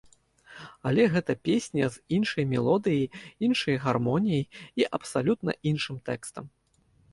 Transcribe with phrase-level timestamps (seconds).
[0.91, 3.05] Але гэта песня з іншай мелодыяй,
[3.49, 4.43] іншай гармоніяй
[4.83, 6.45] і абсалютна іншым тэкстам.